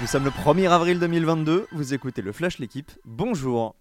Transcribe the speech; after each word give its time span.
Nous 0.00 0.06
sommes 0.06 0.24
le 0.24 0.30
1er 0.30 0.70
avril 0.70 0.98
2022, 0.98 1.66
vous 1.72 1.92
écoutez 1.92 2.22
le 2.22 2.32
Flash 2.32 2.58
L'équipe, 2.58 2.90
bonjour 3.04 3.74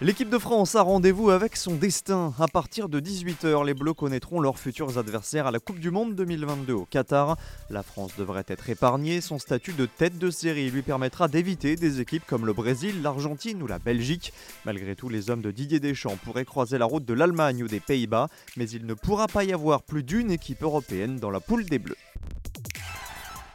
L'équipe 0.00 0.28
de 0.28 0.38
France 0.38 0.74
a 0.74 0.82
rendez-vous 0.82 1.30
avec 1.30 1.56
son 1.56 1.76
destin. 1.76 2.34
À 2.40 2.48
partir 2.48 2.88
de 2.88 2.98
18h, 2.98 3.64
les 3.64 3.74
Bleus 3.74 3.94
connaîtront 3.94 4.40
leurs 4.40 4.58
futurs 4.58 4.98
adversaires 4.98 5.46
à 5.46 5.52
la 5.52 5.60
Coupe 5.60 5.78
du 5.78 5.92
Monde 5.92 6.16
2022 6.16 6.72
au 6.72 6.84
Qatar. 6.84 7.36
La 7.70 7.84
France 7.84 8.10
devrait 8.18 8.42
être 8.48 8.68
épargnée. 8.70 9.20
Son 9.20 9.38
statut 9.38 9.72
de 9.72 9.86
tête 9.86 10.18
de 10.18 10.30
série 10.30 10.68
lui 10.68 10.82
permettra 10.82 11.28
d'éviter 11.28 11.76
des 11.76 12.00
équipes 12.00 12.26
comme 12.26 12.44
le 12.44 12.52
Brésil, 12.52 13.02
l'Argentine 13.02 13.62
ou 13.62 13.68
la 13.68 13.78
Belgique. 13.78 14.32
Malgré 14.64 14.96
tout, 14.96 15.08
les 15.08 15.30
hommes 15.30 15.42
de 15.42 15.52
Didier 15.52 15.78
Deschamps 15.78 16.18
pourraient 16.24 16.44
croiser 16.44 16.78
la 16.78 16.86
route 16.86 17.04
de 17.04 17.14
l'Allemagne 17.14 17.62
ou 17.62 17.68
des 17.68 17.78
Pays-Bas, 17.78 18.26
mais 18.56 18.68
il 18.68 18.84
ne 18.84 18.94
pourra 18.94 19.28
pas 19.28 19.44
y 19.44 19.52
avoir 19.52 19.84
plus 19.84 20.02
d'une 20.02 20.32
équipe 20.32 20.64
européenne 20.64 21.18
dans 21.20 21.30
la 21.30 21.38
poule 21.38 21.66
des 21.66 21.78
Bleus. 21.78 21.94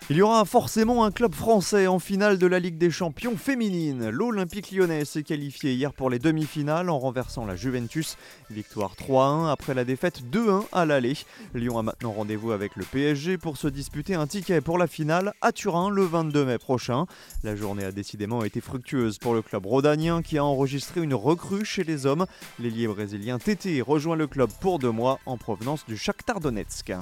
Il 0.09 0.15
y 0.15 0.21
aura 0.21 0.45
forcément 0.45 1.03
un 1.03 1.11
club 1.11 1.35
français 1.35 1.85
en 1.85 1.99
finale 1.99 2.37
de 2.37 2.47
la 2.47 2.59
Ligue 2.59 2.77
des 2.77 2.91
Champions 2.91 3.35
féminine. 3.35 4.09
L'Olympique 4.09 4.71
lyonnais 4.71 5.03
s'est 5.03 5.21
qualifié 5.21 5.73
hier 5.73 5.91
pour 5.91 6.09
les 6.09 6.17
demi-finales 6.17 6.89
en 6.89 6.97
renversant 6.97 7.45
la 7.45 7.57
Juventus. 7.57 8.15
Victoire 8.49 8.95
3-1 8.95 9.51
après 9.51 9.73
la 9.73 9.83
défaite 9.83 10.21
2-1 10.31 10.63
à 10.71 10.85
l'aller. 10.85 11.17
Lyon 11.53 11.77
a 11.77 11.83
maintenant 11.83 12.13
rendez-vous 12.13 12.53
avec 12.53 12.77
le 12.77 12.85
PSG 12.85 13.37
pour 13.37 13.57
se 13.57 13.67
disputer 13.67 14.15
un 14.15 14.27
ticket 14.27 14.61
pour 14.61 14.77
la 14.77 14.87
finale 14.87 15.33
à 15.41 15.51
Turin 15.51 15.89
le 15.89 16.05
22 16.05 16.45
mai 16.45 16.57
prochain. 16.57 17.05
La 17.43 17.57
journée 17.57 17.83
a 17.83 17.91
décidément 17.91 18.45
été 18.45 18.61
fructueuse 18.61 19.17
pour 19.17 19.33
le 19.33 19.41
club 19.41 19.65
rhodanien 19.65 20.21
qui 20.21 20.37
a 20.37 20.45
enregistré 20.45 21.01
une 21.01 21.15
recrue 21.15 21.65
chez 21.65 21.83
les 21.83 22.05
hommes. 22.05 22.27
L'ailier 22.59 22.87
brésilien 22.87 23.39
Tété 23.39 23.81
rejoint 23.81 24.15
le 24.15 24.27
club 24.27 24.51
pour 24.61 24.79
deux 24.79 24.89
mois 24.89 25.19
en 25.25 25.35
provenance 25.35 25.85
du 25.85 25.97
Shakhtar 25.97 26.39
Donetsk. 26.39 26.93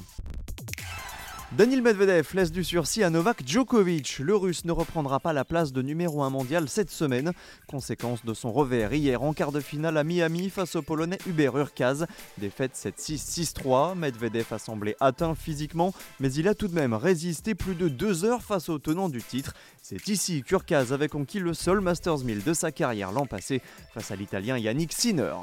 Daniel 1.58 1.82
Medvedev 1.82 2.28
laisse 2.34 2.52
du 2.52 2.66
sursis 2.66 3.02
à 3.02 3.10
Novak 3.10 3.42
Djokovic. 3.48 4.20
Le 4.20 4.36
russe 4.36 4.66
ne 4.66 4.74
reprendra 4.74 5.22
pas 5.22 5.32
la 5.32 5.46
place 5.46 5.72
de 5.72 5.82
numéro 5.82 6.22
1 6.22 6.30
mondial 6.30 6.68
cette 6.68 6.90
semaine. 6.90 7.32
Conséquence 7.66 8.26
de 8.26 8.34
son 8.34 8.52
revers 8.52 8.94
hier 8.94 9.24
en 9.24 9.32
quart 9.32 9.54
de 9.54 9.62
finale 9.62 9.96
à 9.96 10.04
Miami 10.04 10.50
face 10.50 10.76
au 10.76 10.82
polonais 10.82 11.18
Hubert 11.26 11.56
Urkaz. 11.56 12.08
Défaite 12.40 12.74
7-6, 12.74 13.54
6-3. 13.64 13.98
Medvedev 13.98 14.48
a 14.52 14.60
semblé 14.60 14.98
atteint 15.00 15.34
physiquement, 15.34 15.94
mais 16.20 16.34
il 16.34 16.50
a 16.50 16.56
tout 16.56 16.68
de 16.68 16.76
même 16.76 16.94
résisté 16.94 17.56
plus 17.56 17.76
de 17.76 17.88
deux 17.88 18.26
heures 18.26 18.44
face 18.44 18.68
au 18.68 18.78
tenant 18.78 19.08
du 19.08 19.24
titre. 19.24 19.54
C'est 19.82 20.10
ici 20.10 20.44
qu'Urkaz 20.44 20.92
avait 20.92 21.08
conquis 21.08 21.40
le 21.40 21.54
seul 21.54 21.80
Masters 21.80 22.20
1000 22.20 22.44
de 22.44 22.54
sa 22.54 22.74
carrière 22.74 23.14
l'an 23.14 23.28
passé 23.28 23.62
face 23.94 24.12
à 24.12 24.18
l'italien 24.18 24.58
Yannick 24.58 24.92
Sinner. 24.92 25.36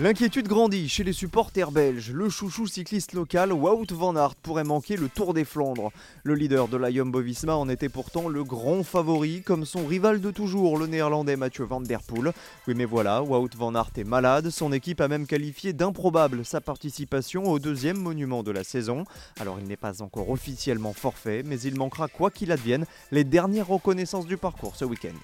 L'inquiétude 0.00 0.46
grandit 0.46 0.88
chez 0.88 1.02
les 1.02 1.12
supporters 1.12 1.72
belges. 1.72 2.12
Le 2.12 2.28
chouchou 2.28 2.68
cycliste 2.68 3.14
local 3.14 3.52
Wout 3.52 3.86
van 3.90 4.14
Aert 4.14 4.36
pourrait 4.36 4.62
manquer 4.62 4.96
le 4.96 5.08
Tour 5.08 5.34
des 5.34 5.44
Flandres. 5.44 5.90
Le 6.22 6.36
leader 6.36 6.68
de 6.68 6.76
la 6.76 6.88
Jumbo-Visma 6.92 7.56
en 7.56 7.68
était 7.68 7.88
pourtant 7.88 8.28
le 8.28 8.44
grand 8.44 8.84
favori, 8.84 9.42
comme 9.42 9.64
son 9.64 9.84
rival 9.84 10.20
de 10.20 10.30
toujours, 10.30 10.78
le 10.78 10.86
néerlandais 10.86 11.34
Mathieu 11.34 11.64
van 11.64 11.80
der 11.80 12.00
Poel. 12.04 12.32
Oui 12.68 12.74
mais 12.76 12.84
voilà, 12.84 13.24
Wout 13.24 13.50
van 13.56 13.74
Aert 13.74 13.90
est 13.96 14.04
malade, 14.04 14.50
son 14.50 14.72
équipe 14.72 15.00
a 15.00 15.08
même 15.08 15.26
qualifié 15.26 15.72
d'improbable 15.72 16.44
sa 16.44 16.60
participation 16.60 17.50
au 17.50 17.58
deuxième 17.58 17.98
monument 17.98 18.44
de 18.44 18.52
la 18.52 18.62
saison. 18.62 19.02
Alors 19.40 19.58
il 19.58 19.66
n'est 19.66 19.76
pas 19.76 20.00
encore 20.00 20.30
officiellement 20.30 20.92
forfait, 20.92 21.42
mais 21.44 21.58
il 21.62 21.74
manquera 21.74 22.06
quoi 22.06 22.30
qu'il 22.30 22.52
advienne 22.52 22.86
les 23.10 23.24
dernières 23.24 23.66
reconnaissances 23.66 24.26
du 24.26 24.36
parcours 24.36 24.76
ce 24.76 24.84
week-end. 24.84 25.18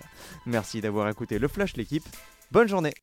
Merci 0.47 0.81
d'avoir 0.81 1.09
écouté 1.09 1.39
le 1.39 1.47
Flash 1.47 1.77
l'équipe, 1.77 2.09
bonne 2.51 2.67
journée 2.67 2.95